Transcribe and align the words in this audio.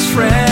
best 0.00 0.14
friend. 0.14 0.49